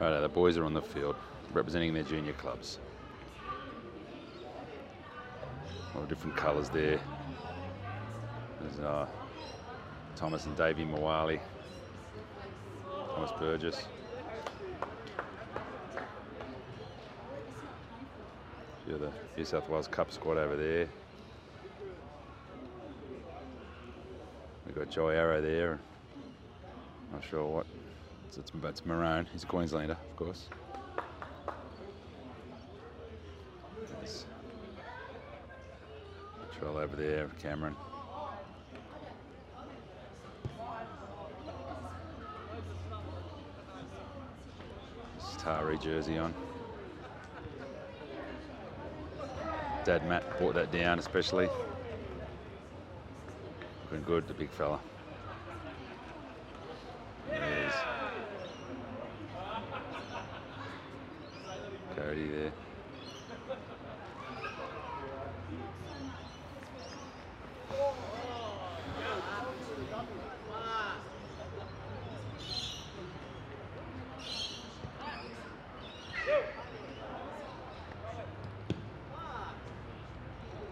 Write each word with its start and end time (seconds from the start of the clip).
Right, 0.00 0.18
the 0.18 0.28
boys 0.30 0.56
are 0.56 0.64
on 0.64 0.72
the 0.72 0.80
field 0.80 1.14
representing 1.52 1.92
their 1.92 2.02
junior 2.02 2.32
clubs. 2.32 2.78
All 5.94 6.04
different 6.04 6.38
colours 6.38 6.70
there. 6.70 6.98
There's 8.62 8.78
uh, 8.78 9.06
Thomas 10.16 10.46
and 10.46 10.56
Davvy 10.56 10.88
Moale, 10.88 11.38
Thomas 13.14 13.30
Burgess. 13.38 13.84
Of 18.88 18.98
the 18.98 19.12
New 19.36 19.44
South 19.44 19.68
Wales 19.68 19.86
Cup 19.86 20.10
squad 20.10 20.36
over 20.36 20.56
there. 20.56 20.88
We've 24.66 24.74
got 24.74 24.90
Jai 24.90 25.14
Arrow 25.14 25.40
there. 25.40 25.78
Not 27.12 27.22
sure 27.22 27.46
what. 27.46 27.66
It's, 28.30 28.38
it's, 28.38 28.52
it's 28.62 28.86
Maroon. 28.86 29.26
He's 29.32 29.42
a 29.42 29.46
Queenslander, 29.46 29.94
of 29.94 30.16
course. 30.16 30.48
There's 33.98 34.24
over 36.62 36.94
there, 36.94 37.28
Cameron. 37.42 37.74
Tari 45.38 45.78
jersey 45.78 46.16
on. 46.16 46.32
Dad 49.84 50.06
Matt 50.06 50.38
brought 50.38 50.54
that 50.54 50.70
down 50.70 51.00
especially. 51.00 51.48
Been 53.90 54.02
good, 54.02 54.28
the 54.28 54.34
big 54.34 54.50
fella. 54.50 54.78
There's 57.28 57.69
Cody 62.00 62.28
there. 62.28 62.52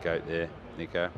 Goat 0.03 0.27
there, 0.27 0.49
Nico. 0.79 1.11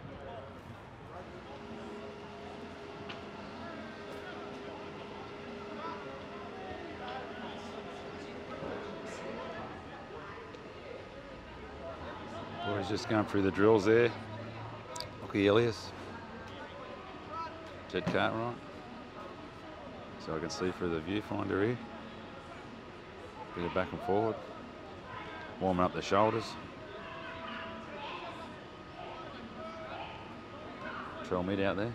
Boys 12.81 12.89
just 12.89 13.11
going 13.11 13.27
through 13.27 13.43
the 13.43 13.51
drills 13.51 13.85
there. 13.85 14.11
Lockie 15.21 15.47
Ilias. 15.47 15.93
Jed 17.93 18.07
Cartwright. 18.07 18.57
So 20.25 20.35
I 20.35 20.39
can 20.39 20.49
see 20.49 20.71
through 20.71 20.89
the 20.89 21.01
viewfinder 21.01 21.63
here. 21.63 21.79
Bit 23.55 23.65
of 23.67 23.75
back 23.75 23.93
and 23.93 24.01
forward. 24.03 24.35
Warming 25.61 25.85
up 25.85 25.93
the 25.93 26.01
shoulders. 26.01 26.45
Trail 31.29 31.43
mid 31.43 31.61
out 31.61 31.77
there. 31.77 31.93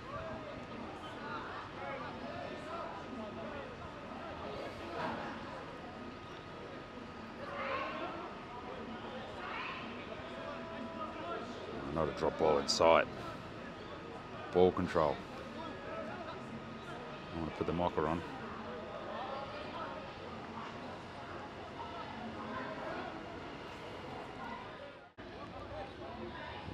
Not 11.95 12.09
a 12.09 12.19
drop 12.19 12.37
ball 12.37 12.57
in 12.59 12.67
sight. 12.67 13.05
Ball 14.51 14.69
control. 14.73 15.15
I 17.33 17.39
want 17.39 17.51
to 17.53 17.57
put 17.57 17.67
the 17.67 17.73
mocker 17.73 18.05
on. 18.05 18.21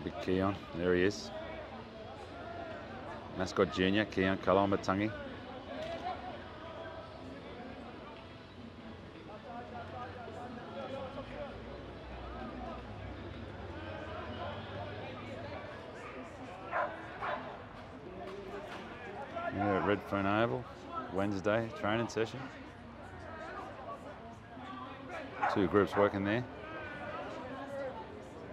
Big 0.03 0.13
Keaon, 0.25 0.55
there 0.75 0.95
he 0.95 1.03
is. 1.03 1.29
Mascot 3.37 3.71
Junior, 3.71 4.05
Keaon 4.05 4.39
Koloamatangi. 4.39 5.11
At 19.81 19.87
Redfern 19.87 20.27
Oval, 20.27 20.63
Wednesday 21.11 21.67
training 21.79 22.07
session. 22.07 22.39
Two 25.51 25.65
groups 25.67 25.95
working 25.95 26.23
there. 26.23 26.45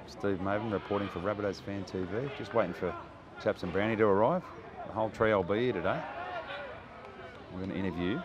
Steve 0.06 0.39
Maven 0.39 0.72
reporting 0.72 1.06
for 1.09 1.21
Rabbitohs 1.21 1.61
Fan 1.61 1.84
TV. 1.84 2.31
Just 2.39 2.55
waiting 2.55 2.72
for 2.72 2.94
Chaps 3.44 3.62
and 3.62 3.71
Brownie 3.75 3.94
to 3.97 4.05
arrive. 4.06 4.43
The 4.87 4.93
whole 4.94 5.11
trio 5.11 5.43
will 5.43 5.55
be 5.55 5.65
here 5.65 5.75
today. 5.75 6.00
We're 7.53 7.59
going 7.59 7.72
to 7.72 7.77
interview 7.77 8.22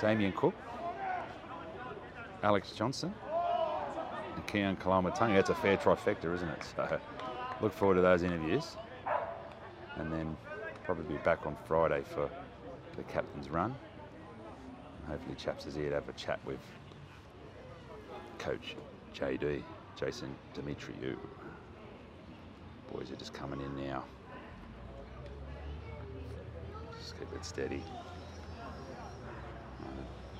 Damien 0.00 0.32
Cook, 0.36 0.54
Alex 2.44 2.70
Johnston, 2.70 3.12
and 4.36 4.46
Keaon 4.46 4.78
Koloamatangi. 4.78 5.34
That's 5.34 5.50
a 5.50 5.54
fair 5.56 5.78
trifecta, 5.78 6.32
isn't 6.32 6.48
it? 6.48 6.64
So 6.76 7.00
look 7.60 7.72
forward 7.72 7.96
to 7.96 8.02
those 8.02 8.22
interviews. 8.22 8.76
And 9.96 10.12
then 10.12 10.36
probably 10.86 11.16
be 11.16 11.22
back 11.24 11.44
on 11.46 11.56
Friday 11.66 12.00
for 12.14 12.30
the 12.96 13.02
captain's 13.02 13.50
run. 13.50 13.74
And 15.02 15.10
hopefully 15.10 15.34
Chaps 15.34 15.66
is 15.66 15.74
here 15.74 15.88
to 15.88 15.96
have 15.96 16.08
a 16.08 16.12
chat 16.12 16.38
with 16.46 16.60
Coach 18.38 18.76
JD, 19.12 19.64
Jason 19.96 20.32
Demetriou. 20.54 21.16
Boys 22.92 23.10
are 23.10 23.16
just 23.16 23.34
coming 23.34 23.60
in 23.60 23.84
now. 23.84 24.04
Just 27.00 27.18
keep 27.18 27.32
it 27.34 27.44
steady. 27.44 27.82
Uh, 29.82 29.88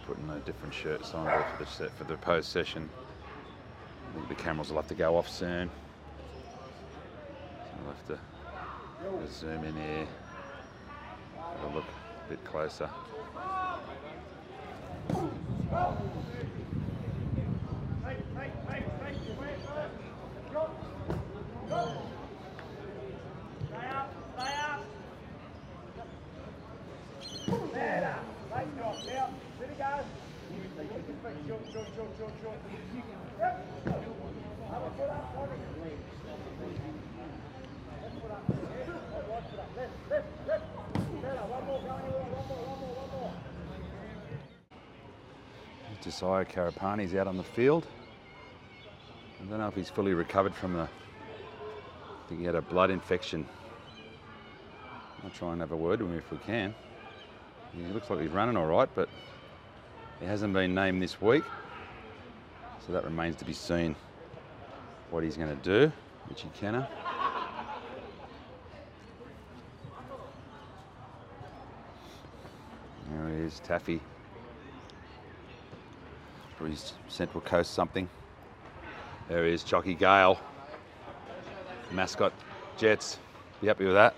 putting 0.07 0.29
the 0.29 0.37
different 0.41 0.73
shirts 0.73 1.13
on 1.13 1.27
for 1.27 1.65
the 1.65 1.69
set 1.69 1.91
for 1.99 2.05
the 2.05 2.17
post 2.19 2.53
session. 2.53 2.89
I 4.11 4.15
think 4.15 4.29
the 4.29 4.37
cameras 4.37 4.69
will 4.69 4.77
have 4.77 4.89
to 4.89 4.95
go 4.95 5.17
off 5.17 5.29
soon. 5.29 5.69
So 7.59 7.79
we'll 7.83 7.95
have 7.95 8.07
to 8.07 9.33
zoom 9.33 9.65
in 9.65 9.75
here. 9.75 10.07
A 11.67 11.75
look 11.75 11.85
a 11.85 12.29
bit 12.31 12.45
closer. 12.45 12.89
Josiah 46.07 46.45
Karapani's 46.45 47.17
out 47.17 47.27
on 47.27 47.37
the 47.37 47.43
field. 47.43 47.85
I 49.41 49.51
don't 49.51 49.59
know 49.59 49.67
if 49.67 49.75
he's 49.75 49.91
fully 49.91 50.15
recovered 50.15 50.55
from 50.55 50.75
the. 50.75 50.83
I 50.83 52.29
think 52.29 52.39
he 52.39 52.47
had 52.47 52.55
a 52.55 52.63
blood 52.63 52.93
infection. 52.93 53.45
I'll 55.25 55.31
try 55.31 55.51
and 55.51 55.61
have 55.61 55.73
a 55.73 55.77
word 55.77 56.01
with 56.01 56.13
him 56.13 56.17
if 56.17 56.31
we 56.31 56.39
can. 56.39 56.77
He 57.77 57.83
looks 57.93 58.09
like 58.09 58.21
he's 58.21 58.31
running 58.31 58.57
all 58.57 58.67
right, 58.67 58.89
but 58.95 59.09
he 60.21 60.27
hasn't 60.27 60.53
been 60.53 60.77
named 60.77 61.03
this 61.03 61.21
week. 61.21 61.43
So 62.87 62.93
that 62.93 63.03
remains 63.03 63.35
to 63.37 63.45
be 63.45 63.53
seen 63.53 63.97
what 65.11 65.25
he's 65.25 65.37
going 65.37 65.49
to 65.49 65.63
do, 65.65 65.93
Richie 66.29 66.51
Kennar. 66.61 66.87
There 73.11 73.29
he 73.29 73.45
is, 73.45 73.61
Taffy. 73.65 74.01
Or 76.61 76.67
his 76.69 76.95
Central 77.09 77.41
Coast 77.43 77.75
something. 77.75 78.09
There 79.29 79.45
he 79.45 79.53
is, 79.53 79.63
Chucky 79.63 79.95
Gale. 79.95 80.39
Mascot 81.93 82.33
Jets. 82.77 83.19
Be 83.61 83.67
happy 83.67 83.85
with 83.85 83.95
that. 83.95 84.15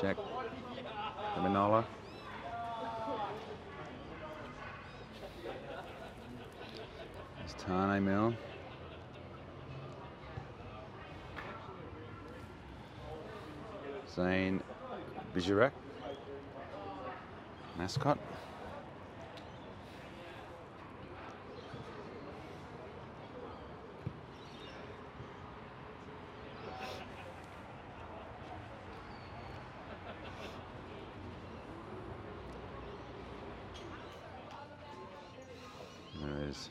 Jack 0.00 0.16
Manola. 1.38 1.84
It's 7.44 7.54
Taane 7.54 8.02
Milne. 8.02 8.36
Zane 14.14 14.60
Bijarak. 15.34 15.72
Mascot. 17.76 18.16
There 36.22 36.48
is 36.48 36.68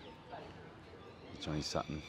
Johnny 1.41 1.61
Sutton. 1.61 2.01